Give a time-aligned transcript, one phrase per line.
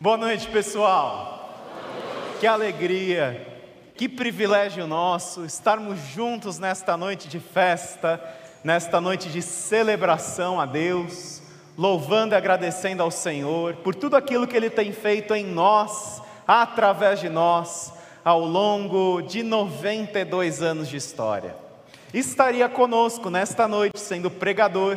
[0.00, 1.50] Boa noite, pessoal.
[2.38, 3.44] Que alegria,
[3.96, 8.22] que privilégio nosso estarmos juntos nesta noite de festa,
[8.62, 11.42] nesta noite de celebração a Deus,
[11.76, 17.18] louvando e agradecendo ao Senhor por tudo aquilo que Ele tem feito em nós, através
[17.18, 17.92] de nós,
[18.24, 21.56] ao longo de 92 anos de história.
[22.14, 24.96] Estaria conosco nesta noite, sendo pregador,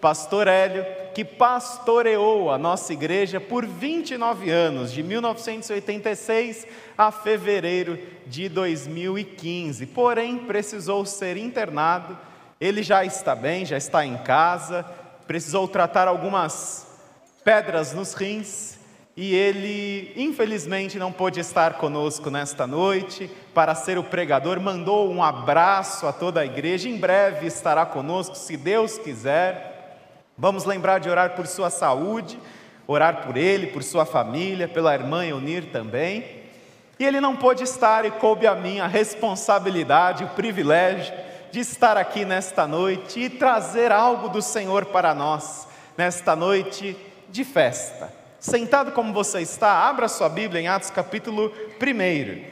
[0.00, 6.66] pastor Hélio, que pastoreou a nossa igreja por 29 anos, de 1986
[6.96, 9.86] a fevereiro de 2015.
[9.86, 12.18] Porém, precisou ser internado.
[12.60, 14.84] Ele já está bem, já está em casa,
[15.26, 16.86] precisou tratar algumas
[17.44, 18.78] pedras nos rins
[19.16, 24.60] e ele, infelizmente, não pôde estar conosco nesta noite para ser o pregador.
[24.60, 26.88] Mandou um abraço a toda a igreja.
[26.88, 29.69] Em breve estará conosco, se Deus quiser.
[30.40, 32.40] Vamos lembrar de orar por sua saúde,
[32.86, 36.24] orar por ele, por sua família, pela irmã Eunir também.
[36.98, 41.14] E ele não pôde estar e coube a mim a responsabilidade, o privilégio
[41.52, 46.96] de estar aqui nesta noite e trazer algo do Senhor para nós, nesta noite
[47.28, 48.10] de festa.
[48.38, 52.44] Sentado como você está, abra sua Bíblia em Atos capítulo 1.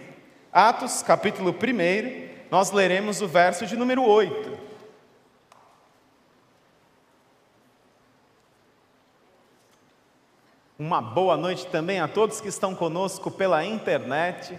[0.53, 4.68] Atos capítulo 1, nós leremos o verso de número 8.
[10.81, 14.57] Uma boa noite também a todos que estão conosco pela internet.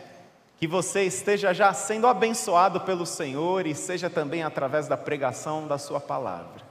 [0.57, 5.77] Que você esteja já sendo abençoado pelo Senhor e seja também através da pregação da
[5.77, 6.61] Sua palavra.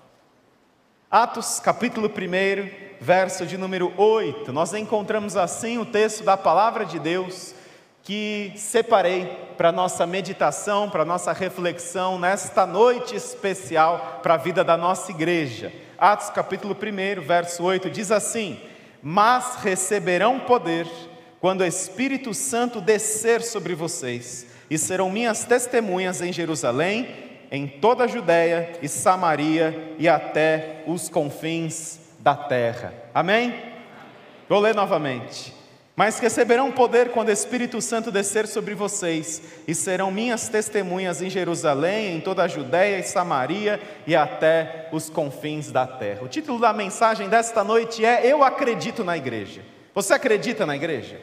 [1.11, 6.99] Atos, capítulo 1, verso de número 8, nós encontramos assim o texto da palavra de
[6.99, 7.55] Deus
[8.03, 14.77] que separei para nossa meditação, para nossa reflexão nesta noite especial para a vida da
[14.77, 15.73] nossa igreja.
[15.97, 18.61] Atos, capítulo 1, verso 8 diz assim:
[19.03, 20.87] mas receberão poder
[21.41, 27.09] quando o Espírito Santo descer sobre vocês, e serão minhas testemunhas em Jerusalém,
[27.51, 32.93] em toda a Judéia e Samaria e até os confins da terra.
[33.15, 33.55] Amém?
[34.49, 35.58] Vou ler novamente.
[35.99, 41.29] Mas receberão poder quando o Espírito Santo descer sobre vocês, e serão minhas testemunhas em
[41.29, 46.23] Jerusalém, em toda a Judéia e Samaria e até os confins da terra.
[46.23, 49.63] O título da mensagem desta noite é Eu acredito na igreja.
[49.93, 51.21] Você acredita na igreja?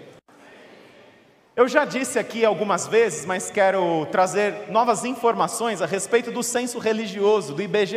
[1.56, 6.80] Eu já disse aqui algumas vezes, mas quero trazer novas informações a respeito do censo
[6.80, 7.96] religioso do IBGE,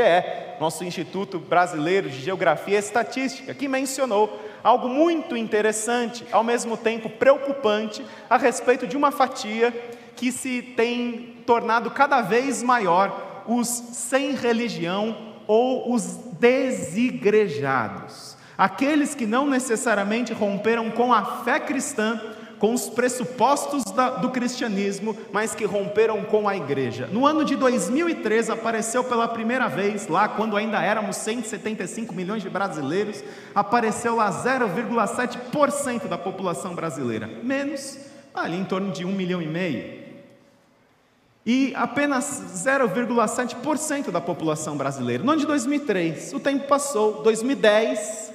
[0.60, 7.08] nosso Instituto Brasileiro de Geografia e Estatística, que mencionou algo muito interessante, ao mesmo tempo
[7.08, 9.72] preocupante, a respeito de uma fatia
[10.16, 18.36] que se tem tornado cada vez maior os sem religião ou os desigrejados.
[18.56, 22.20] Aqueles que não necessariamente romperam com a fé cristã,
[22.58, 27.06] com os pressupostos da, do cristianismo, mas que romperam com a igreja.
[27.06, 32.50] No ano de 2003 apareceu pela primeira vez, lá quando ainda éramos 175 milhões de
[32.50, 33.22] brasileiros,
[33.54, 37.98] apareceu lá 0,7% da população brasileira, menos
[38.34, 40.08] ali em torno de um milhão e meio.
[41.46, 45.24] E apenas 0,7% da população brasileira.
[45.24, 48.32] No ano de 2003, o tempo passou, 2010,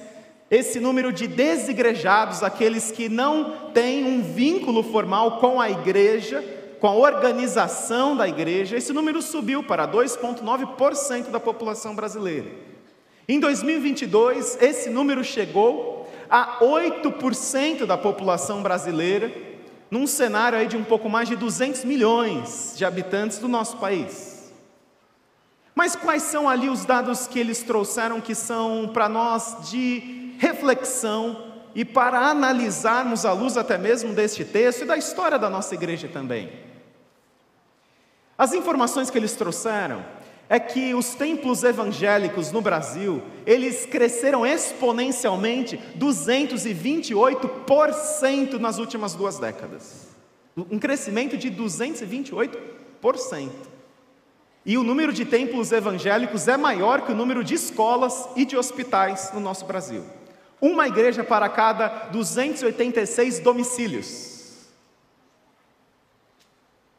[0.50, 6.44] esse número de desigrejados, aqueles que não têm um vínculo formal com a igreja,
[6.80, 12.50] com a organização da igreja, esse número subiu para 2,9% da população brasileira.
[13.26, 19.32] Em 2022, esse número chegou a 8% da população brasileira,
[19.90, 24.52] num cenário aí de um pouco mais de 200 milhões de habitantes do nosso país.
[25.74, 31.54] Mas quais são ali os dados que eles trouxeram que são para nós de reflexão
[31.74, 36.06] e para analisarmos à luz até mesmo deste texto e da história da nossa igreja
[36.08, 36.52] também.
[38.38, 40.04] As informações que eles trouxeram
[40.48, 50.08] é que os templos evangélicos no Brasil, eles cresceram exponencialmente 228% nas últimas duas décadas.
[50.56, 53.50] Um crescimento de 228%.
[54.66, 58.56] E o número de templos evangélicos é maior que o número de escolas e de
[58.56, 60.04] hospitais no nosso Brasil
[60.64, 64.32] uma igreja para cada 286 domicílios.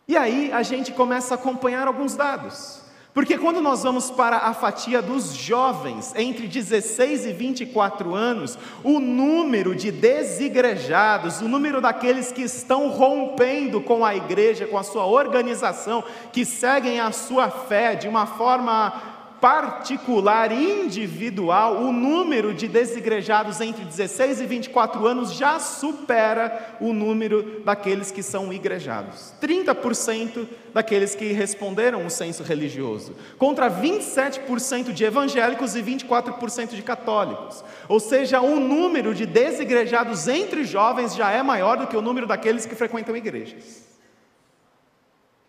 [0.08, 2.86] E aí a gente começa a acompanhar alguns dados.
[3.12, 9.00] Porque quando nós vamos para a fatia dos jovens entre 16 e 24 anos, o
[9.00, 15.06] número de desigrejados, o número daqueles que estão rompendo com a igreja, com a sua
[15.06, 16.04] organização,
[16.34, 19.15] que seguem a sua fé de uma forma
[19.46, 27.62] particular, individual, o número de desigrejados entre 16 e 24 anos já supera o número
[27.64, 29.36] daqueles que são igrejados.
[29.40, 37.64] 30% daqueles que responderam o censo religioso, contra 27% de evangélicos e 24% de católicos.
[37.88, 42.26] Ou seja, o número de desigrejados entre jovens já é maior do que o número
[42.26, 43.86] daqueles que frequentam igrejas.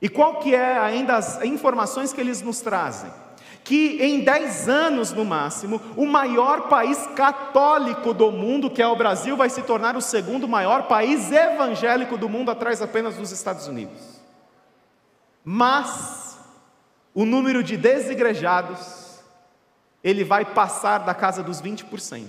[0.02, 3.10] E qual que é ainda as informações que eles nos trazem?
[3.66, 8.94] Que em 10 anos no máximo, o maior país católico do mundo, que é o
[8.94, 13.66] Brasil, vai se tornar o segundo maior país evangélico do mundo, atrás apenas dos Estados
[13.66, 14.20] Unidos.
[15.44, 16.38] Mas
[17.12, 19.18] o número de desigrejados,
[20.04, 22.28] ele vai passar da casa dos 20%.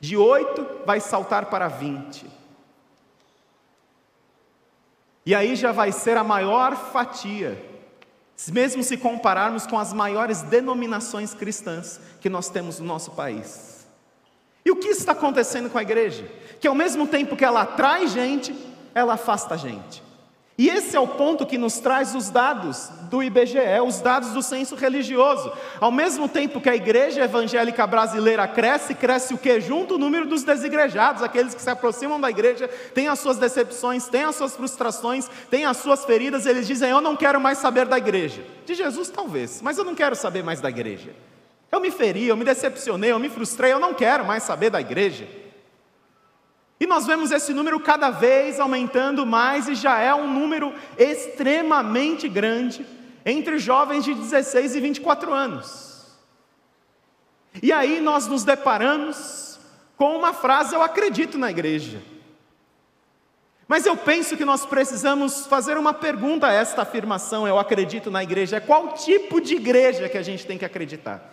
[0.00, 2.24] De 8 vai saltar para 20.
[5.26, 7.69] E aí já vai ser a maior fatia,
[8.48, 13.86] mesmo se compararmos com as maiores denominações cristãs que nós temos no nosso país.
[14.64, 16.30] E o que está acontecendo com a igreja?
[16.60, 18.54] Que ao mesmo tempo que ela atrai gente,
[18.94, 20.02] ela afasta gente.
[20.60, 24.42] E esse é o ponto que nos traz os dados do IBGE, os dados do
[24.42, 25.50] censo religioso.
[25.80, 29.58] Ao mesmo tempo que a igreja evangélica brasileira cresce, cresce o que?
[29.58, 34.06] Junto o número dos desigrejados, aqueles que se aproximam da igreja, têm as suas decepções,
[34.06, 37.86] têm as suas frustrações, têm as suas feridas, eles dizem: Eu não quero mais saber
[37.86, 38.44] da igreja.
[38.66, 41.14] De Jesus, talvez, mas eu não quero saber mais da igreja.
[41.72, 44.78] Eu me feri, eu me decepcionei, eu me frustrei, eu não quero mais saber da
[44.78, 45.26] igreja.
[46.80, 52.26] E nós vemos esse número cada vez aumentando mais e já é um número extremamente
[52.26, 52.86] grande
[53.24, 55.90] entre jovens de 16 e 24 anos.
[57.62, 59.60] E aí nós nos deparamos
[59.94, 62.00] com uma frase: Eu acredito na igreja.
[63.68, 68.22] Mas eu penso que nós precisamos fazer uma pergunta a esta afirmação: Eu acredito na
[68.22, 68.56] igreja.
[68.56, 71.30] É qual tipo de igreja que a gente tem que acreditar?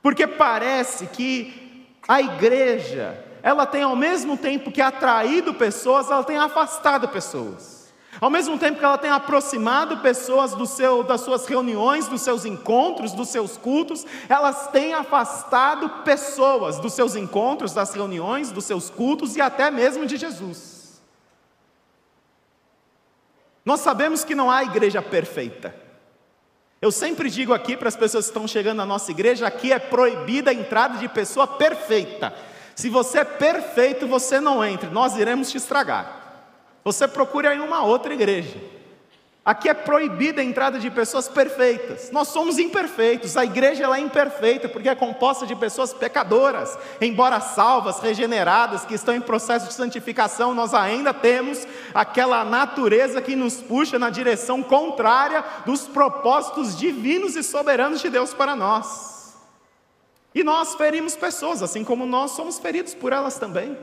[0.00, 6.38] Porque parece que a igreja ela tem ao mesmo tempo que atraído pessoas, ela tem
[6.38, 7.78] afastado pessoas.
[8.20, 12.44] Ao mesmo tempo que ela tem aproximado pessoas do seu, das suas reuniões, dos seus
[12.44, 18.90] encontros, dos seus cultos, elas têm afastado pessoas dos seus encontros, das reuniões, dos seus
[18.90, 21.00] cultos e até mesmo de Jesus.
[23.64, 25.74] Nós sabemos que não há igreja perfeita.
[26.80, 29.78] Eu sempre digo aqui para as pessoas que estão chegando na nossa igreja: aqui é
[29.78, 32.34] proibida a entrada de pessoa perfeita.
[32.78, 36.46] Se você é perfeito, você não entre, nós iremos te estragar.
[36.84, 38.56] Você procure aí uma outra igreja.
[39.44, 42.12] Aqui é proibida a entrada de pessoas perfeitas.
[42.12, 43.36] Nós somos imperfeitos.
[43.36, 48.94] A igreja ela é imperfeita porque é composta de pessoas pecadoras, embora salvas, regeneradas, que
[48.94, 54.62] estão em processo de santificação, nós ainda temos aquela natureza que nos puxa na direção
[54.62, 59.17] contrária dos propósitos divinos e soberanos de Deus para nós.
[60.38, 63.76] E nós ferimos pessoas, assim como nós somos feridos por elas também.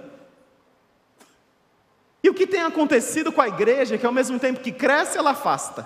[2.24, 5.18] E o que tem acontecido com a igreja é que ao mesmo tempo que cresce,
[5.18, 5.86] ela afasta.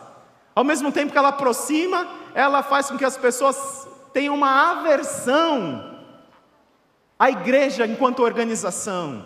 [0.54, 6.06] Ao mesmo tempo que ela aproxima, ela faz com que as pessoas tenham uma aversão
[7.18, 9.26] à igreja enquanto organização.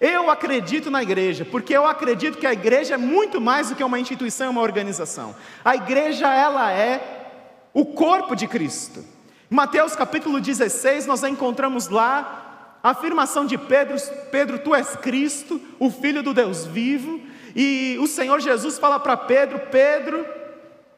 [0.00, 3.84] Eu acredito na igreja, porque eu acredito que a igreja é muito mais do que
[3.84, 5.36] uma instituição, uma organização.
[5.62, 7.28] A igreja ela é
[7.74, 9.04] o corpo de Cristo.
[9.52, 13.98] Mateus capítulo 16, nós encontramos lá a afirmação de Pedro:
[14.30, 17.20] Pedro, tu és Cristo, o Filho do Deus vivo.
[17.54, 20.24] E o Senhor Jesus fala para Pedro: Pedro,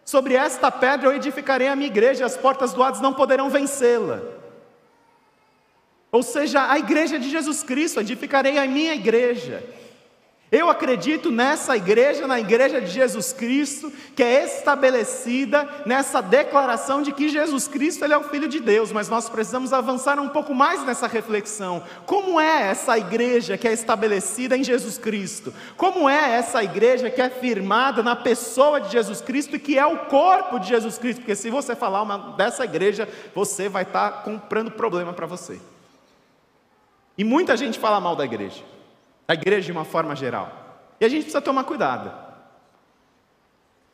[0.04, 4.23] sobre esta pedra eu edificarei a minha igreja, as portas do Hades não poderão vencê-la.
[6.12, 9.64] Ou seja, a igreja de Jesus Cristo, edificarei a minha igreja.
[10.54, 17.11] Eu acredito nessa igreja, na igreja de Jesus Cristo, que é estabelecida nessa declaração de
[17.11, 20.54] que Jesus Cristo ele é o Filho de Deus, mas nós precisamos avançar um pouco
[20.54, 21.82] mais nessa reflexão.
[22.06, 25.52] Como é essa igreja que é estabelecida em Jesus Cristo?
[25.76, 29.84] Como é essa igreja que é firmada na pessoa de Jesus Cristo e que é
[29.84, 31.18] o corpo de Jesus Cristo?
[31.18, 35.61] Porque se você falar uma, dessa igreja, você vai estar comprando problema para você.
[37.18, 38.62] E muita gente fala mal da igreja
[39.26, 40.64] a igreja de uma forma geral.
[41.00, 42.12] E a gente precisa tomar cuidado.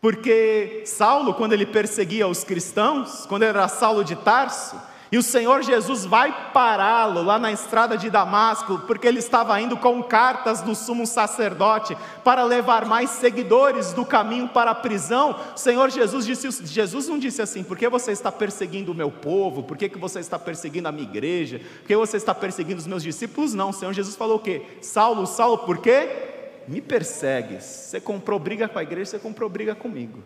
[0.00, 4.80] Porque Saulo, quando ele perseguia os cristãos, quando ele era Saulo de Tarso,
[5.12, 9.76] e o Senhor Jesus vai pará-lo lá na estrada de Damasco, porque ele estava indo
[9.76, 15.34] com cartas do sumo sacerdote para levar mais seguidores do caminho para a prisão.
[15.56, 19.10] O Senhor Jesus disse: Jesus não disse assim, por que você está perseguindo o meu
[19.10, 19.64] povo?
[19.64, 21.60] Por que, que você está perseguindo a minha igreja?
[21.80, 23.52] Por que você está perseguindo os meus discípulos?
[23.52, 24.62] Não, o Senhor Jesus falou o quê?
[24.80, 26.62] Saulo, Saulo, por quê?
[26.68, 27.64] Me persegues.
[27.64, 30.22] Você comprou briga com a igreja, você comprou briga comigo.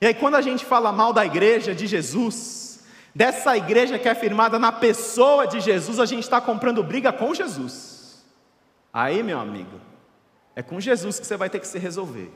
[0.00, 2.67] E aí, quando a gente fala mal da igreja de Jesus,
[3.18, 7.34] dessa igreja que é firmada na pessoa de Jesus, a gente está comprando briga com
[7.34, 8.24] Jesus.
[8.92, 9.80] Aí, meu amigo,
[10.54, 12.30] é com Jesus que você vai ter que se resolver.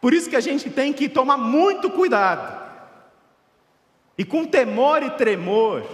[0.00, 2.66] Por isso que a gente tem que tomar muito cuidado.
[4.18, 5.86] E com temor e tremor,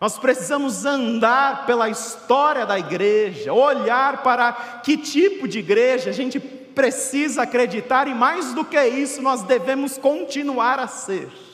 [0.00, 4.52] nós precisamos andar pela história da igreja, olhar para
[4.84, 9.98] que tipo de igreja a gente precisa acreditar e mais do que isso, nós devemos
[9.98, 11.51] continuar a ser.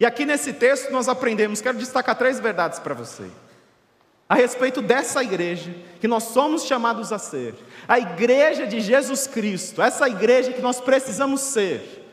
[0.00, 3.24] E aqui nesse texto nós aprendemos, quero destacar três verdades para você.
[4.28, 7.54] A respeito dessa igreja que nós somos chamados a ser,
[7.88, 12.04] a igreja de Jesus Cristo, essa igreja que nós precisamos ser.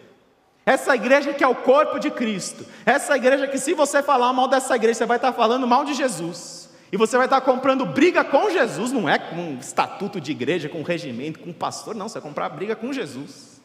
[0.65, 4.47] Essa igreja que é o corpo de Cristo, essa igreja que, se você falar mal
[4.47, 6.69] dessa igreja, você vai estar falando mal de Jesus.
[6.91, 10.67] E você vai estar comprando briga com Jesus, não é com um estatuto de igreja,
[10.67, 13.61] com um regimento, com um pastor, não, você vai comprar briga com Jesus.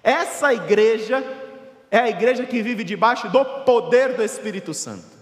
[0.00, 1.24] Essa igreja
[1.90, 5.18] é a igreja que vive debaixo do poder do Espírito Santo.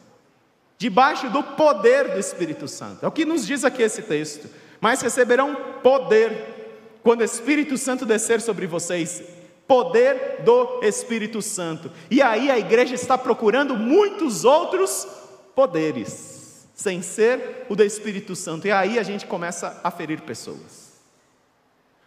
[0.78, 3.04] Debaixo do poder do Espírito Santo.
[3.04, 4.49] É o que nos diz aqui esse texto.
[4.80, 6.54] Mas receberão poder
[7.02, 9.23] quando o Espírito Santo descer sobre vocês.
[9.66, 11.90] Poder do Espírito Santo.
[12.11, 15.06] E aí a igreja está procurando muitos outros
[15.54, 16.37] poderes
[16.75, 18.66] sem ser o do Espírito Santo.
[18.66, 20.86] E aí a gente começa a ferir pessoas.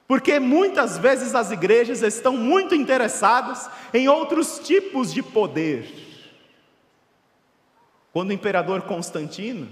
[0.09, 5.87] Porque muitas vezes as igrejas estão muito interessadas em outros tipos de poder.
[8.11, 9.69] Quando o imperador Constantino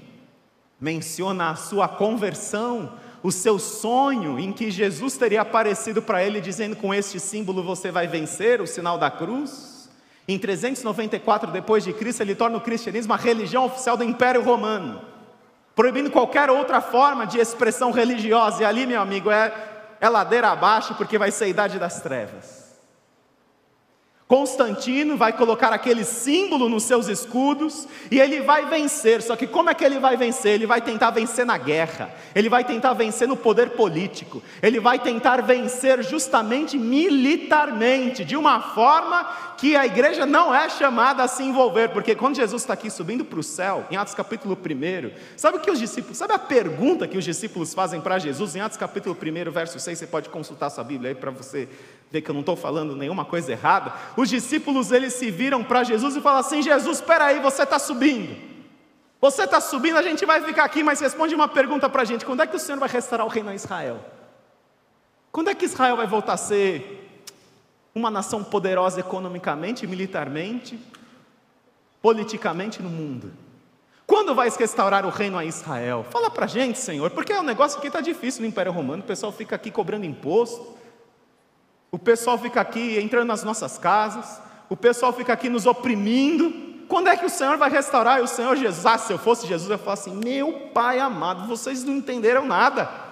[0.80, 6.76] menciona a sua conversão, o seu sonho em que Jesus teria aparecido para ele dizendo
[6.76, 9.90] com este símbolo você vai vencer, o sinal da cruz,
[10.28, 15.02] em 394 depois de Cristo, ele torna o cristianismo a religião oficial do Império Romano,
[15.76, 18.62] proibindo qualquer outra forma de expressão religiosa.
[18.62, 22.68] E ali, meu amigo, é, é ladeira abaixo, porque vai ser a idade das trevas.
[24.28, 29.22] Constantino vai colocar aquele símbolo nos seus escudos e ele vai vencer.
[29.22, 30.52] Só que como é que ele vai vencer?
[30.52, 35.00] Ele vai tentar vencer na guerra, ele vai tentar vencer no poder político, ele vai
[35.00, 41.44] tentar vencer justamente militarmente, de uma forma que a igreja não é chamada a se
[41.44, 45.58] envolver, porque quando Jesus está aqui subindo para o céu, em Atos capítulo 1, sabe
[45.58, 48.78] o que os discípulos, sabe a pergunta que os discípulos fazem para Jesus em Atos
[48.78, 51.68] capítulo 1, verso 6, você pode consultar sua Bíblia aí para você
[52.12, 53.94] ver que eu não estou falando nenhuma coisa errada.
[54.16, 57.80] Os discípulos eles se viram para Jesus e falam assim: Jesus, espera aí, você está
[57.80, 58.48] subindo.
[59.20, 62.26] Você está subindo, a gente vai ficar aqui, mas responde uma pergunta para a gente:
[62.26, 64.00] quando é que o Senhor vai restaurar o reino a Israel?
[65.32, 67.07] Quando é que Israel vai voltar a ser
[67.98, 70.80] uma nação poderosa economicamente, militarmente,
[72.02, 73.34] politicamente no mundo.
[74.06, 76.06] Quando vai restaurar o reino a Israel?
[76.10, 79.34] Fala para gente, Senhor, porque o negócio aqui está difícil no Império Romano, o pessoal
[79.34, 80.78] fica aqui cobrando imposto,
[81.92, 86.68] o pessoal fica aqui entrando nas nossas casas, o pessoal fica aqui nos oprimindo.
[86.88, 88.20] Quando é que o Senhor vai restaurar?
[88.20, 91.46] E o Senhor Jesus, ah, se eu fosse Jesus, eu falar assim: meu Pai amado,
[91.48, 93.07] vocês não entenderam nada.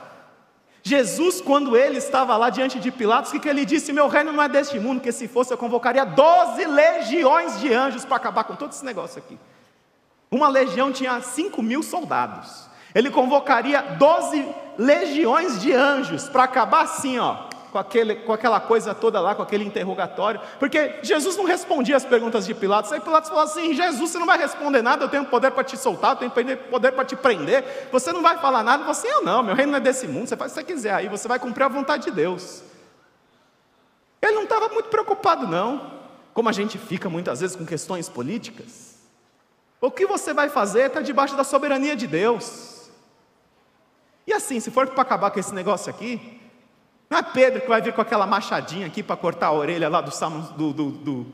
[0.87, 3.91] Jesus, quando ele estava lá diante de Pilatos, o que, ele disse?
[3.91, 8.05] Meu reino não é deste mundo, que se fosse eu convocaria 12 legiões de anjos
[8.05, 9.35] para acabar com todo esse negócio aqui.
[10.29, 12.69] Uma legião tinha 5 mil soldados.
[12.93, 17.35] Ele convocaria 12 legiões de anjos para acabar assim, ó,
[17.75, 22.05] com, aquele, com aquela coisa toda lá, com aquele interrogatório, porque Jesus não respondia as
[22.05, 22.89] perguntas de Pilatos.
[22.93, 25.75] Aí Pilatos falou assim: Jesus, você não vai responder nada, eu tenho poder para te
[25.75, 28.85] soltar, eu tenho poder para te prender, você não vai falar nada.
[28.85, 30.93] Você, eu não, meu reino não é desse mundo, você faz o que você quiser
[30.93, 32.63] aí, você vai cumprir a vontade de Deus.
[34.21, 35.91] Ele não estava muito preocupado, não,
[36.33, 38.95] como a gente fica muitas vezes com questões políticas.
[39.81, 42.89] O que você vai fazer está debaixo da soberania de Deus.
[44.25, 46.34] E assim, se for para acabar com esse negócio aqui,
[47.09, 50.01] não é Pedro que vai vir com aquela machadinha aqui para cortar a orelha lá
[50.01, 50.11] do,
[50.57, 51.27] do, do, do,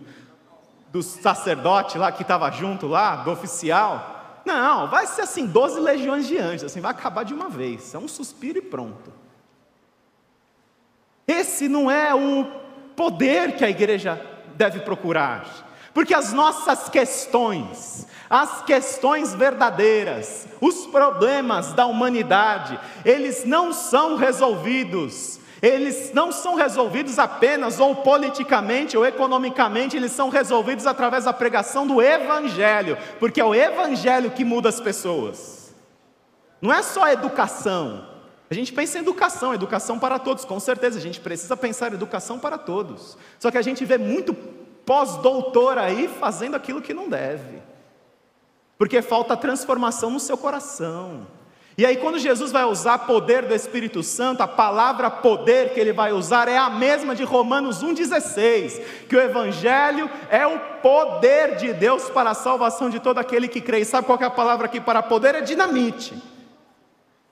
[0.91, 4.41] do sacerdote lá que estava junto lá, do oficial.
[4.45, 7.93] Não, vai ser assim, 12 legiões de anjos, assim, vai acabar de uma vez.
[7.93, 9.13] É um suspiro e pronto.
[11.27, 12.45] Esse não é o
[12.95, 14.19] poder que a igreja
[14.55, 15.45] deve procurar.
[15.93, 25.40] Porque as nossas questões, as questões verdadeiras, os problemas da humanidade, eles não são resolvidos
[25.61, 31.85] eles não são resolvidos apenas ou politicamente ou economicamente, eles são resolvidos através da pregação
[31.85, 35.75] do Evangelho, porque é o Evangelho que muda as pessoas.
[36.59, 38.07] Não é só educação.
[38.49, 41.95] A gente pensa em educação, educação para todos, com certeza, a gente precisa pensar em
[41.95, 43.17] educação para todos.
[43.39, 44.33] Só que a gente vê muito
[44.85, 47.61] pós-doutor aí fazendo aquilo que não deve,
[48.77, 51.27] porque falta transformação no seu coração.
[51.77, 55.93] E aí, quando Jesus vai usar poder do Espírito Santo, a palavra poder que ele
[55.93, 61.71] vai usar é a mesma de Romanos 1,16: que o Evangelho é o poder de
[61.73, 63.79] Deus para a salvação de todo aquele que crê.
[63.79, 65.35] E sabe qual é a palavra aqui para poder?
[65.35, 66.13] É dinamite.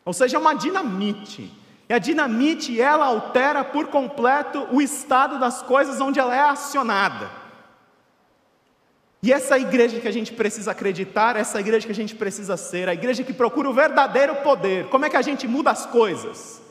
[0.05, 1.51] Ou seja, é uma dinamite.
[1.89, 7.38] E a dinamite, ela altera por completo o estado das coisas onde ela é acionada.
[9.21, 12.87] E essa igreja que a gente precisa acreditar, essa igreja que a gente precisa ser,
[12.87, 14.85] a igreja que procura o verdadeiro poder.
[14.85, 16.61] Como é que a gente muda as coisas?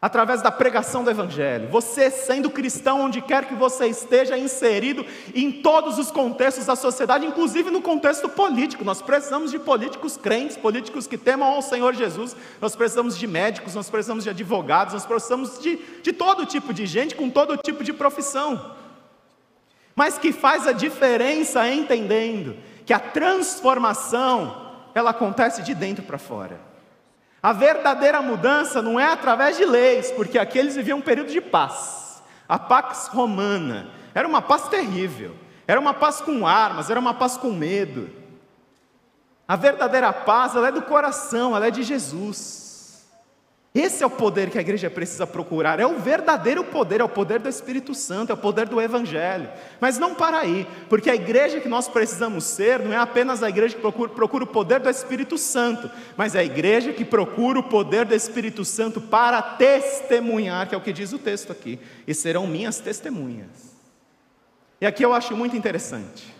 [0.00, 1.68] Através da pregação do Evangelho.
[1.70, 7.26] Você, sendo cristão, onde quer que você esteja inserido em todos os contextos da sociedade,
[7.26, 8.84] inclusive no contexto político.
[8.84, 12.36] Nós precisamos de políticos crentes, políticos que temam ao Senhor Jesus.
[12.60, 16.86] Nós precisamos de médicos, nós precisamos de advogados, nós precisamos de, de todo tipo de
[16.86, 18.77] gente com todo tipo de profissão
[19.98, 26.60] mas que faz a diferença entendendo que a transformação ela acontece de dentro para fora.
[27.42, 31.40] A verdadeira mudança não é através de leis, porque aqui eles viviam um período de
[31.40, 32.22] paz.
[32.48, 35.34] A Pax Romana era uma paz terrível,
[35.66, 38.08] era uma paz com armas, era uma paz com medo.
[39.48, 42.67] A verdadeira paz, ela é do coração, ela é de Jesus.
[43.80, 47.08] Esse é o poder que a igreja precisa procurar, é o verdadeiro poder, é o
[47.08, 49.48] poder do Espírito Santo, é o poder do Evangelho.
[49.80, 53.48] Mas não para aí, porque a igreja que nós precisamos ser não é apenas a
[53.48, 57.60] igreja que procura, procura o poder do Espírito Santo, mas é a igreja que procura
[57.60, 61.78] o poder do Espírito Santo para testemunhar, que é o que diz o texto aqui,
[62.04, 63.76] e serão minhas testemunhas.
[64.80, 66.34] E aqui eu acho muito interessante,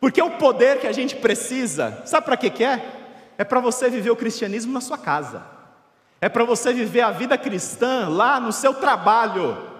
[0.00, 2.80] porque o poder que a gente precisa, sabe para que, que é?
[3.36, 5.58] É para você viver o cristianismo na sua casa.
[6.20, 9.70] É para você viver a vida cristã lá no seu trabalho.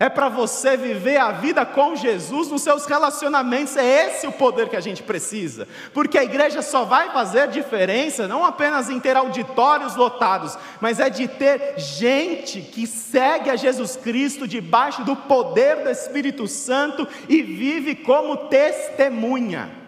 [0.00, 3.76] É para você viver a vida com Jesus nos seus relacionamentos.
[3.76, 5.68] É esse o poder que a gente precisa.
[5.94, 11.08] Porque a igreja só vai fazer diferença não apenas em ter auditórios lotados, mas é
[11.08, 17.42] de ter gente que segue a Jesus Cristo debaixo do poder do Espírito Santo e
[17.42, 19.81] vive como testemunha.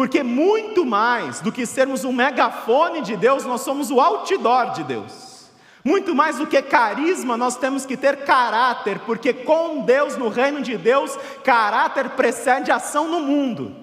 [0.00, 4.82] Porque muito mais do que sermos um megafone de Deus, nós somos o outdoor de
[4.82, 5.50] Deus.
[5.84, 10.62] Muito mais do que carisma, nós temos que ter caráter, porque com Deus, no reino
[10.62, 13.76] de Deus, caráter precede ação no mundo.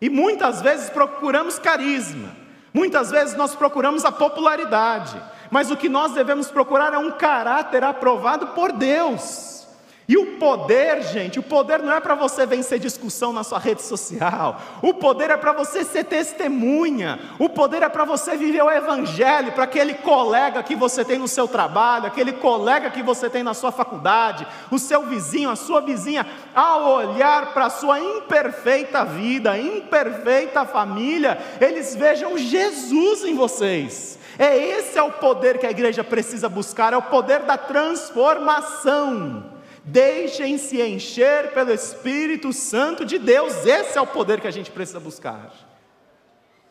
[0.00, 2.36] E muitas vezes procuramos carisma,
[2.72, 7.82] muitas vezes nós procuramos a popularidade, mas o que nós devemos procurar é um caráter
[7.82, 9.61] aprovado por Deus.
[10.12, 13.80] E o poder, gente, o poder não é para você vencer discussão na sua rede
[13.80, 14.60] social.
[14.82, 17.18] O poder é para você ser testemunha.
[17.38, 21.26] O poder é para você viver o evangelho para aquele colega que você tem no
[21.26, 25.80] seu trabalho, aquele colega que você tem na sua faculdade, o seu vizinho, a sua
[25.80, 34.18] vizinha, ao olhar para a sua imperfeita vida, imperfeita família, eles vejam Jesus em vocês.
[34.38, 39.51] É esse é o poder que a igreja precisa buscar, é o poder da transformação.
[39.84, 45.00] Deixem-se encher pelo Espírito Santo de Deus, esse é o poder que a gente precisa
[45.00, 45.50] buscar.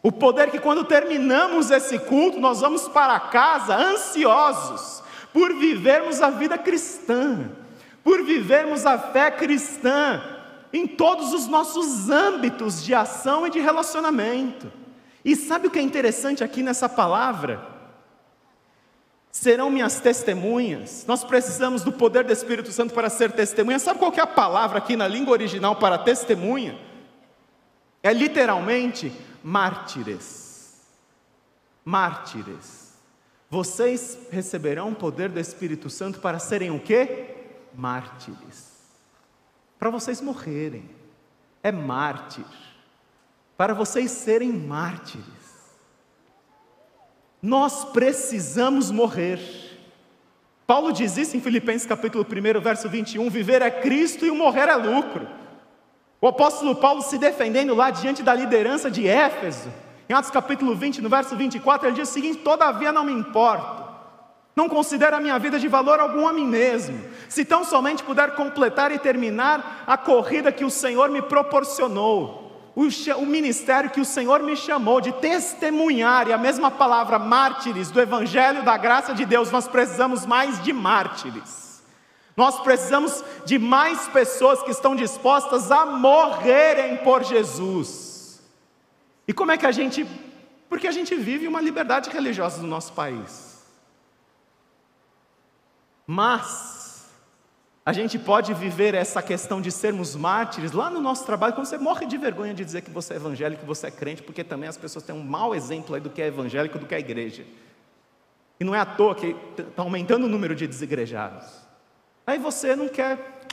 [0.02, 6.30] O poder que, quando terminamos esse culto, nós vamos para casa ansiosos por vivermos a
[6.30, 7.52] vida cristã,
[8.04, 10.21] por vivermos a fé cristã
[10.74, 14.71] em todos os nossos âmbitos de ação e de relacionamento.
[15.24, 17.62] E sabe o que é interessante aqui nessa palavra?
[19.32, 21.06] Serão minhas testemunhas.
[21.08, 23.80] Nós precisamos do poder do Espírito Santo para ser testemunha.
[23.80, 26.78] Sabe qual é a palavra aqui na língua original para testemunha?
[28.04, 29.12] É literalmente
[29.44, 30.82] mártires.
[31.86, 32.91] Mártires.
[33.50, 37.36] Vocês receberão o poder do Espírito Santo para serem o quê?
[37.74, 38.72] Mártires.
[39.80, 40.89] Para vocês morrerem.
[41.63, 42.46] É mártir.
[43.58, 45.40] Para vocês serem mártires.
[47.41, 49.39] Nós precisamos morrer.
[50.67, 54.69] Paulo diz isso em Filipenses capítulo 1, verso 21, viver é Cristo e o morrer
[54.69, 55.27] é lucro.
[56.21, 59.73] O apóstolo Paulo se defendendo lá diante da liderança de Éfeso,
[60.08, 63.84] em Atos capítulo 20, no verso 24, ele diz o seguinte: Todavia não me importo,
[64.56, 68.36] não considero a minha vida de valor algum a mim mesmo, se tão somente puder
[68.36, 72.40] completar e terminar a corrida que o Senhor me proporcionou
[72.75, 77.99] o, ministério que o Senhor me chamou de testemunhar, e a mesma palavra mártires do
[77.99, 81.81] Evangelho da graça de Deus, nós precisamos mais de mártires.
[82.36, 88.41] Nós precisamos de mais pessoas que estão dispostas a morrerem por Jesus.
[89.27, 90.07] E como é que a gente.
[90.69, 93.62] Porque a gente vive uma liberdade religiosa no nosso país.
[96.07, 96.81] Mas
[97.84, 101.80] A gente pode viver essa questão de sermos mártires lá no nosso trabalho, quando você
[101.80, 104.70] morre de vergonha de dizer que você é evangélico, que você é crente, porque também
[104.70, 107.44] as pessoas têm um mau exemplo aí do que é evangélico, do que é igreja.
[108.60, 111.48] E não é à toa que está aumentando o número de desigrejados.
[112.28, 113.48] Aí você não quer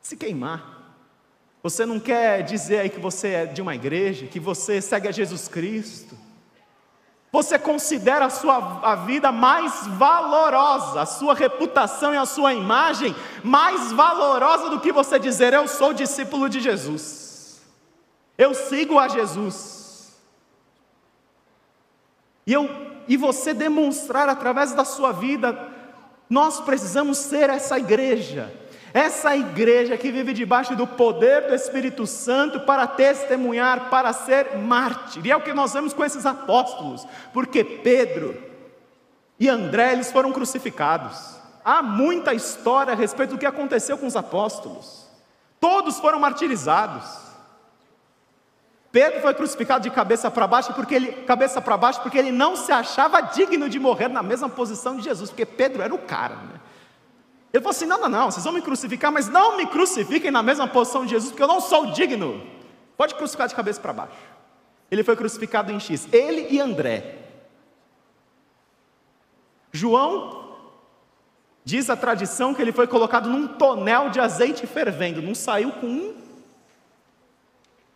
[0.00, 0.74] se queimar.
[1.62, 5.12] Você não quer dizer aí que você é de uma igreja, que você segue a
[5.12, 6.23] Jesus Cristo.
[7.34, 13.12] Você considera a sua a vida mais valorosa, a sua reputação e a sua imagem
[13.42, 17.60] mais valorosa do que você dizer eu sou discípulo de Jesus.
[18.38, 20.14] Eu sigo a Jesus.
[22.46, 22.70] E eu
[23.08, 25.58] e você demonstrar através da sua vida,
[26.30, 28.54] nós precisamos ser essa igreja
[28.94, 35.26] essa igreja que vive debaixo do poder do Espírito Santo para testemunhar, para ser mártir.
[35.26, 38.40] E é o que nós vemos com esses apóstolos, porque Pedro
[39.38, 41.34] e André eles foram crucificados.
[41.64, 45.08] Há muita história a respeito do que aconteceu com os apóstolos.
[45.58, 47.04] Todos foram martirizados.
[48.92, 52.54] Pedro foi crucificado de cabeça para baixo porque ele cabeça para baixo porque ele não
[52.54, 56.36] se achava digno de morrer na mesma posição de Jesus, porque Pedro era o cara,
[56.36, 56.60] né?
[57.54, 60.42] Ele falou assim: não, não, não, vocês vão me crucificar, mas não me crucifiquem na
[60.42, 62.44] mesma posição de Jesus, porque eu não sou digno.
[62.96, 64.16] Pode crucificar de cabeça para baixo.
[64.90, 67.18] Ele foi crucificado em X, ele e André.
[69.70, 70.56] João,
[71.64, 75.86] diz a tradição que ele foi colocado num tonel de azeite fervendo, não saiu com
[75.86, 76.14] um,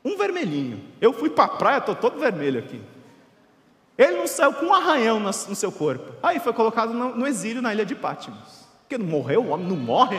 [0.05, 0.85] um vermelhinho.
[1.01, 2.81] Eu fui para a praia, estou todo vermelho aqui.
[3.97, 6.15] Ele não saiu com um arranhão no seu corpo.
[6.23, 8.58] Aí foi colocado no, exílio na ilha de Pátimos.
[8.89, 10.19] Porque não morreu, o homem não morre.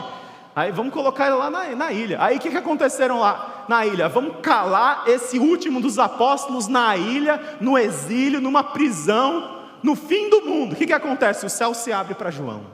[0.54, 2.22] Aí vamos colocar ele lá na, na ilha.
[2.22, 4.08] Aí o que, que aconteceram lá na ilha?
[4.08, 10.42] Vamos calar esse último dos apóstolos na ilha, no exílio, numa prisão, no fim do
[10.42, 10.74] mundo.
[10.74, 11.44] O que, que acontece?
[11.44, 12.64] O céu se abre para João.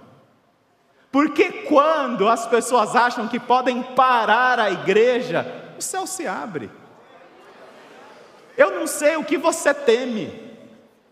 [1.10, 5.46] Porque quando as pessoas acham que podem parar a igreja,
[5.78, 6.70] o céu se abre.
[8.54, 10.44] Eu não sei o que você teme.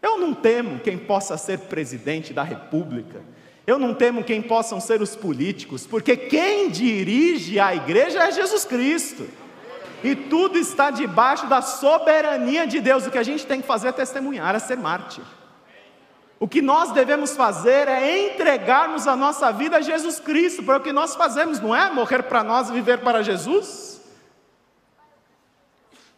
[0.03, 3.23] Eu não temo quem possa ser presidente da república.
[3.67, 8.65] Eu não temo quem possam ser os políticos, porque quem dirige a igreja é Jesus
[8.65, 9.27] Cristo.
[10.03, 13.07] E tudo está debaixo da soberania de Deus.
[13.07, 15.25] O que a gente tem que fazer é testemunhar, é ser mártir.
[16.39, 20.85] O que nós devemos fazer é entregarmos a nossa vida a Jesus Cristo, porque o
[20.85, 24.03] que nós fazemos não é morrer para nós e viver para Jesus.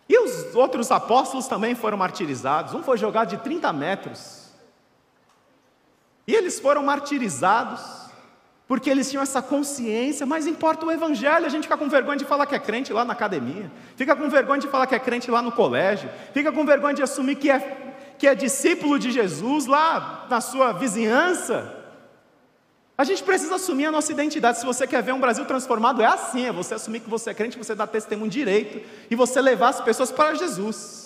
[0.08, 2.74] E os outros apóstolos também foram martirizados.
[2.74, 4.45] Um foi jogado de 30 metros
[6.26, 7.80] e eles foram martirizados,
[8.66, 12.24] porque eles tinham essa consciência, mas importa o evangelho, a gente fica com vergonha de
[12.24, 15.30] falar que é crente lá na academia, fica com vergonha de falar que é crente
[15.30, 17.60] lá no colégio, fica com vergonha de assumir que é,
[18.18, 21.74] que é discípulo de Jesus lá na sua vizinhança.
[22.98, 24.58] A gente precisa assumir a nossa identidade.
[24.58, 27.34] Se você quer ver um Brasil transformado, é assim: é você assumir que você é
[27.34, 31.05] crente, você dá testemunho direito e você levar as pessoas para Jesus.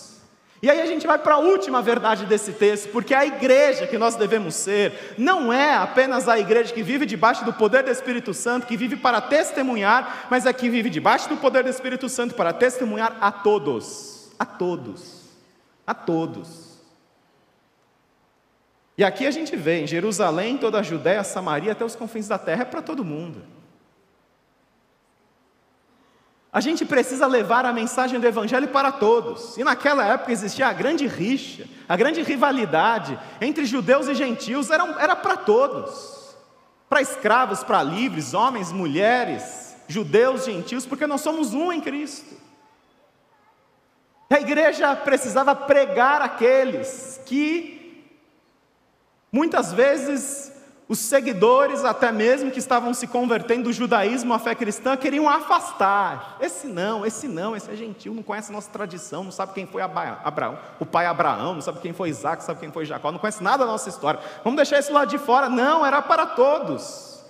[0.62, 3.96] E aí a gente vai para a última verdade desse texto, porque a igreja que
[3.96, 8.34] nós devemos ser não é apenas a igreja que vive debaixo do poder do Espírito
[8.34, 12.34] Santo, que vive para testemunhar, mas é que vive debaixo do poder do Espírito Santo
[12.34, 15.30] para testemunhar a todos, a todos,
[15.86, 16.78] a todos.
[18.98, 22.36] E aqui a gente vê em Jerusalém, toda a Judéia, Samaria, até os confins da
[22.36, 23.42] terra, é para todo mundo.
[26.52, 29.56] A gente precisa levar a mensagem do Evangelho para todos.
[29.56, 34.84] E naquela época existia a grande rixa, a grande rivalidade entre judeus e gentios, era,
[35.00, 36.34] era para todos.
[36.88, 42.34] Para escravos, para livres, homens, mulheres, judeus, gentios, porque nós somos um em Cristo.
[44.28, 48.06] A igreja precisava pregar aqueles que
[49.30, 50.52] muitas vezes
[50.90, 56.36] os seguidores, até mesmo que estavam se convertendo do judaísmo à fé cristã, queriam afastar.
[56.40, 59.82] Esse não, esse não, esse é gentil, não conhece nossa tradição, não sabe quem foi
[59.82, 63.20] Abraão, o pai Abraão, não sabe quem foi Isaac, não sabe quem foi Jacó, não
[63.20, 64.18] conhece nada da nossa história.
[64.42, 65.48] Vamos deixar isso lá de fora.
[65.48, 67.22] Não, era para todos.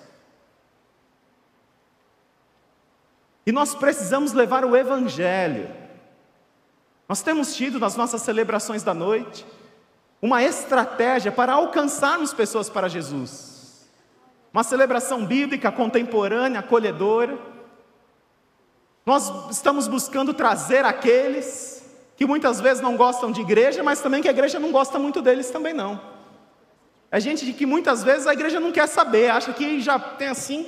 [3.44, 5.68] E nós precisamos levar o Evangelho.
[7.06, 9.44] Nós temos tido nas nossas celebrações da noite
[10.22, 13.49] uma estratégia para alcançarmos pessoas para Jesus.
[14.52, 17.38] Uma celebração bíblica contemporânea, acolhedora.
[19.06, 21.80] Nós estamos buscando trazer aqueles
[22.16, 25.22] que muitas vezes não gostam de igreja, mas também que a igreja não gosta muito
[25.22, 26.00] deles também não.
[27.10, 30.66] É gente que muitas vezes a igreja não quer saber, acha que já tem assim,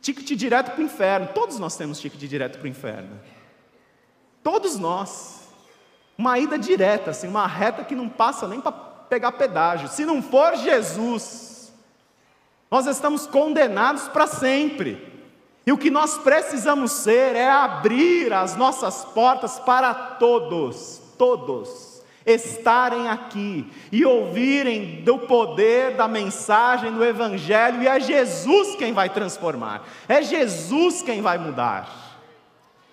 [0.00, 1.28] ticket direto para o inferno.
[1.34, 3.20] Todos nós temos ticket direto para o inferno.
[4.42, 5.40] Todos nós.
[6.16, 9.88] Uma ida direta, assim, uma reta que não passa nem para pegar pedágio.
[9.88, 11.49] Se não for Jesus,
[12.70, 15.08] Nós estamos condenados para sempre.
[15.66, 21.90] E o que nós precisamos ser é abrir as nossas portas para todos, todos
[22.24, 29.08] estarem aqui e ouvirem do poder da mensagem do Evangelho, e é Jesus quem vai
[29.08, 31.88] transformar, é Jesus quem vai mudar.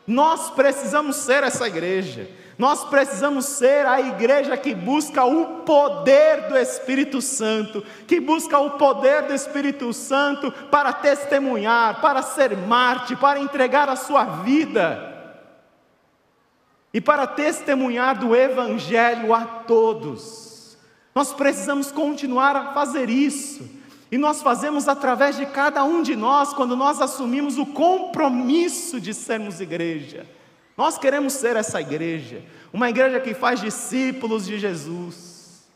[0.05, 2.29] Nós precisamos ser essa igreja.
[2.57, 8.71] Nós precisamos ser a igreja que busca o poder do Espírito Santo, que busca o
[8.71, 15.13] poder do Espírito Santo para testemunhar, para ser Marte, para entregar a sua vida
[16.91, 20.75] e para testemunhar do Evangelho a todos.
[21.13, 23.69] Nós precisamos continuar a fazer isso.
[24.11, 29.13] E nós fazemos através de cada um de nós, quando nós assumimos o compromisso de
[29.13, 30.25] sermos igreja.
[30.77, 35.67] Nós queremos ser essa igreja, uma igreja que faz discípulos de Jesus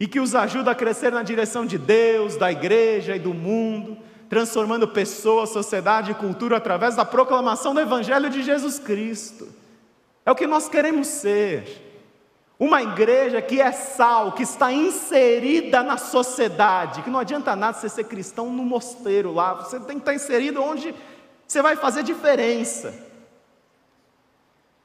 [0.00, 3.98] e que os ajuda a crescer na direção de Deus, da igreja e do mundo,
[4.30, 9.46] transformando pessoas, sociedade e cultura através da proclamação do Evangelho de Jesus Cristo.
[10.24, 11.90] É o que nós queremos ser.
[12.58, 17.88] Uma igreja que é sal, que está inserida na sociedade, que não adianta nada você
[17.88, 20.94] ser cristão no mosteiro lá, você tem que estar inserido onde
[21.46, 23.11] você vai fazer diferença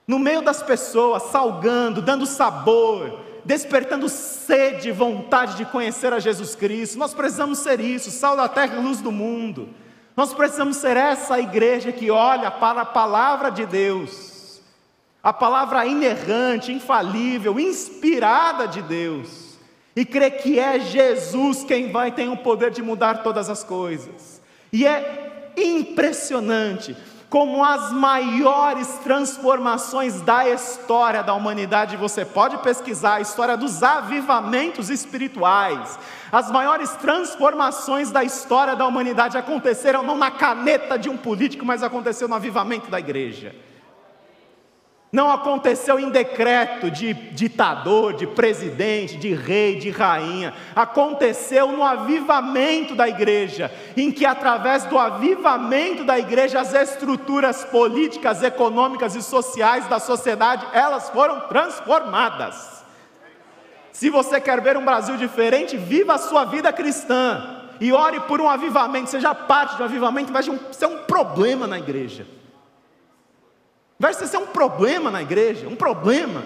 [0.08, 6.56] no meio das pessoas, salgando, dando sabor, despertando sede e vontade de conhecer a Jesus
[6.56, 6.98] Cristo.
[6.98, 9.68] Nós precisamos ser isso, sal da terra e luz do mundo.
[10.16, 14.62] Nós precisamos ser essa igreja que olha para a palavra de Deus,
[15.22, 19.58] a palavra inerrante, infalível, inspirada de Deus,
[19.96, 24.42] e crê que é Jesus quem vai ter o poder de mudar todas as coisas.
[24.72, 26.96] E é impressionante
[27.30, 31.98] como as maiores transformações da história da humanidade.
[31.98, 36.00] Você pode pesquisar a história dos avivamentos espirituais.
[36.32, 41.84] As maiores transformações da história da humanidade aconteceram não na caneta de um político, mas
[41.84, 43.54] aconteceu no avivamento da igreja.
[45.18, 50.54] Não aconteceu em decreto de ditador, de presidente, de rei, de rainha.
[50.76, 58.44] Aconteceu no avivamento da igreja, em que, através do avivamento da igreja, as estruturas políticas,
[58.44, 62.86] econômicas e sociais da sociedade elas foram transformadas.
[63.92, 68.40] Se você quer ver um Brasil diferente, viva a sua vida cristã e ore por
[68.40, 69.10] um avivamento.
[69.10, 72.37] Seja parte de um avivamento, vai ser um problema na igreja.
[74.00, 76.44] Vai ser um problema na igreja, um problema.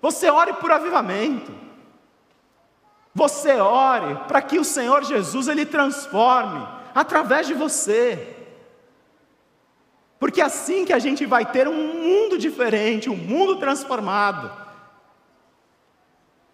[0.00, 1.52] Você ore por avivamento.
[3.14, 8.36] Você ore para que o Senhor Jesus ele transforme através de você.
[10.18, 14.50] Porque é assim que a gente vai ter um mundo diferente, um mundo transformado.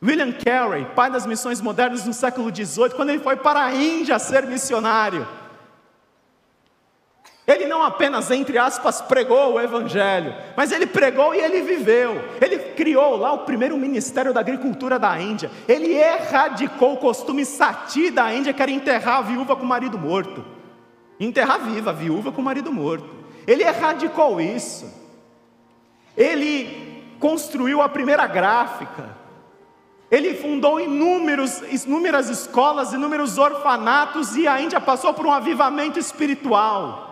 [0.03, 4.18] William Carey, pai das missões modernas no século XVIII, quando ele foi para a Índia
[4.18, 5.27] ser missionário,
[7.49, 12.23] ele não apenas, entre aspas, pregou o Evangelho, mas ele pregou e ele viveu.
[12.43, 15.51] Ele criou lá o primeiro Ministério da Agricultura da Índia.
[15.67, 19.97] Ele erradicou o costume sati da Índia, que era enterrar a viúva com o marido
[19.97, 20.45] morto.
[21.19, 23.09] Enterrar viva, a viúva com o marido morto.
[23.47, 24.87] Ele erradicou isso.
[26.15, 29.17] Ele construiu a primeira gráfica.
[30.11, 37.08] Ele fundou inúmeros, inúmeras escolas, inúmeros orfanatos, e a Índia passou por um avivamento espiritual.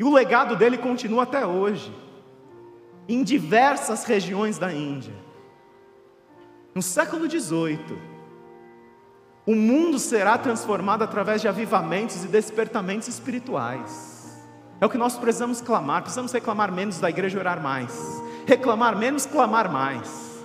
[0.00, 1.94] E o legado dele continua até hoje,
[3.06, 5.12] em diversas regiões da Índia.
[6.74, 7.98] No século XVIII,
[9.44, 14.42] o mundo será transformado através de avivamentos e despertamentos espirituais.
[14.80, 16.00] É o que nós precisamos clamar.
[16.00, 18.22] Precisamos reclamar menos da igreja e orar mais.
[18.46, 20.42] Reclamar menos, clamar mais.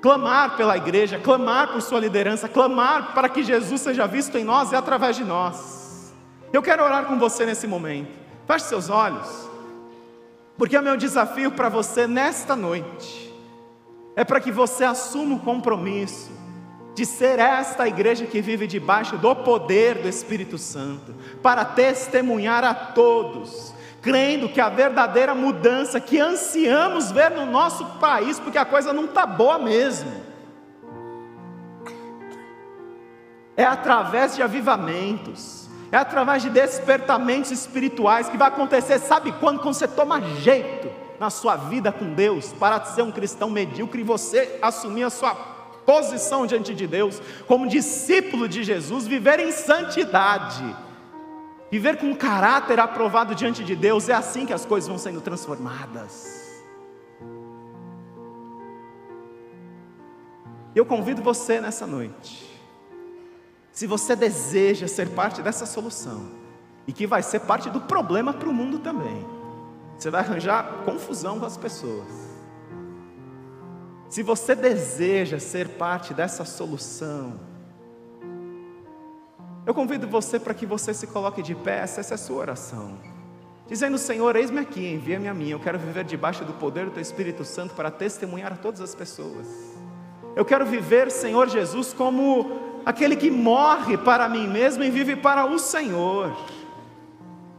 [0.00, 4.70] Clamar pela igreja, clamar por sua liderança, clamar para que Jesus seja visto em nós
[4.70, 6.14] e através de nós.
[6.52, 8.23] Eu quero orar com você nesse momento.
[8.46, 9.28] Feche seus olhos,
[10.56, 13.24] porque o meu desafio para você nesta noite.
[14.16, 16.30] É para que você assuma o compromisso
[16.94, 22.72] de ser esta igreja que vive debaixo do poder do Espírito Santo, para testemunhar a
[22.72, 28.92] todos, crendo que a verdadeira mudança que ansiamos ver no nosso país, porque a coisa
[28.92, 30.12] não está boa mesmo,
[33.56, 39.60] é através de avivamentos, é através de despertamentos espirituais que vai acontecer, sabe quando?
[39.60, 44.00] Quando você toma jeito na sua vida com Deus, para de ser um cristão medíocre
[44.00, 45.34] e você assumir a sua
[45.86, 50.64] posição diante de Deus, como discípulo de Jesus, viver em santidade,
[51.70, 56.42] viver com caráter aprovado diante de Deus, é assim que as coisas vão sendo transformadas.
[60.74, 62.53] Eu convido você nessa noite
[63.74, 66.30] Se você deseja ser parte dessa solução,
[66.86, 69.26] e que vai ser parte do problema para o mundo também,
[69.98, 72.06] você vai arranjar confusão com as pessoas.
[74.08, 77.40] Se você deseja ser parte dessa solução,
[79.66, 82.96] eu convido você para que você se coloque de pé, essa é a sua oração.
[83.66, 87.02] Dizendo, Senhor, eis-me aqui, envia-me a mim, eu quero viver debaixo do poder do Teu
[87.02, 89.48] Espírito Santo para testemunhar a todas as pessoas.
[90.36, 95.46] Eu quero viver, Senhor Jesus, como aquele que morre para mim mesmo e vive para
[95.46, 96.36] o Senhor.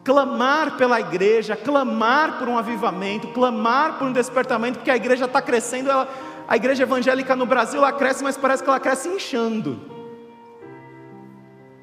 [0.04, 5.42] Clamar pela igreja, clamar por um avivamento, clamar por um despertamento, porque a igreja está
[5.42, 6.08] crescendo, ela,
[6.48, 9.95] a igreja evangélica no Brasil ela cresce, mas parece que ela cresce inchando.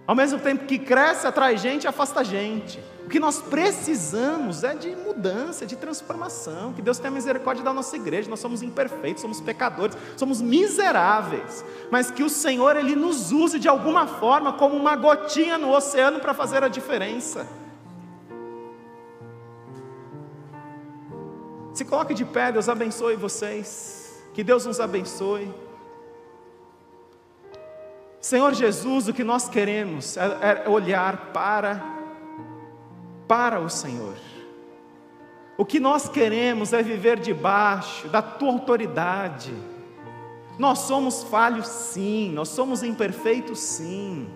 [0.07, 2.83] Ao mesmo tempo que cresce, atrai gente, afasta gente.
[3.07, 6.73] O que nós precisamos é de mudança, de transformação.
[6.73, 8.29] Que Deus tenha misericórdia da nossa igreja.
[8.29, 11.65] Nós somos imperfeitos, somos pecadores, somos miseráveis.
[11.91, 16.19] Mas que o Senhor ele nos use de alguma forma como uma gotinha no oceano
[16.19, 17.47] para fazer a diferença.
[21.73, 24.23] Se coloque de pé, Deus abençoe vocês.
[24.35, 25.53] Que Deus nos abençoe.
[28.33, 31.85] Senhor Jesus, o que nós queremos é, é olhar para
[33.29, 34.17] para o Senhor.
[35.59, 39.53] O que nós queremos é viver debaixo da tua autoridade.
[40.59, 44.27] Nós somos falhos, sim, nós somos imperfeitos, sim.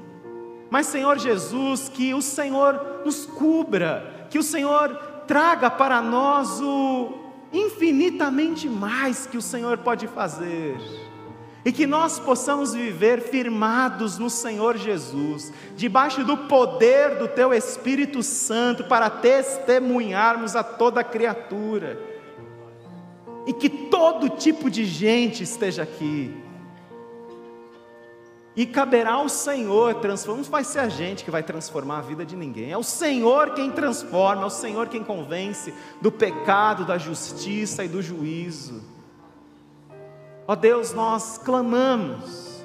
[0.69, 4.95] Mas, Senhor Jesus, que o Senhor nos cubra, que o Senhor
[5.27, 7.15] traga para nós o
[7.51, 10.77] infinitamente mais que o Senhor pode fazer
[11.67, 18.23] e que nós possamos viver firmados no Senhor Jesus, debaixo do poder do Teu Espírito
[18.23, 22.01] Santo, para testemunharmos a toda criatura,
[23.49, 26.33] e que todo tipo de gente esteja aqui,
[28.55, 32.25] e caberá ao Senhor transformar, não vai ser a gente que vai transformar a vida
[32.25, 36.97] de ninguém, é o Senhor quem transforma, é o Senhor quem convence do pecado, da
[36.97, 38.96] justiça e do juízo.
[40.49, 42.63] Ó Deus, nós clamamos,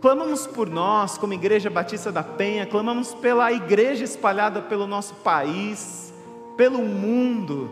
[0.00, 6.10] clamamos por nós, como Igreja Batista da Penha, clamamos pela igreja espalhada pelo nosso país,
[6.56, 7.70] pelo mundo,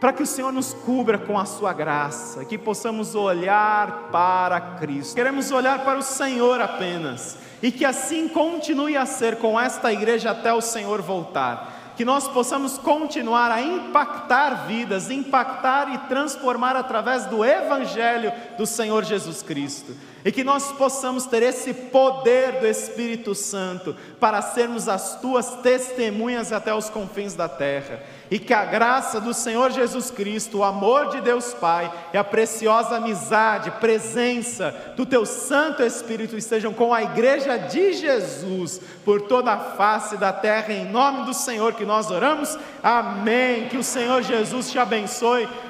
[0.00, 5.16] para que o Senhor nos cubra com a Sua graça, que possamos olhar para Cristo.
[5.16, 10.30] Queremos olhar para o Senhor apenas, e que assim continue a ser com esta igreja
[10.30, 17.26] até o Senhor voltar que nós possamos continuar a impactar vidas, impactar e transformar através
[17.26, 19.94] do Evangelho do Senhor Jesus Cristo.
[20.24, 26.52] E que nós possamos ter esse poder do Espírito Santo para sermos as tuas testemunhas
[26.52, 28.00] até os confins da terra
[28.32, 32.24] e que a graça do Senhor Jesus Cristo, o amor de Deus Pai e a
[32.24, 39.52] preciosa amizade, presença do Teu Santo Espírito estejam com a igreja de Jesus por toda
[39.52, 42.58] a face da terra, em nome do Senhor que nós oramos.
[42.82, 43.68] Amém.
[43.68, 45.46] Que o Senhor Jesus te abençoe.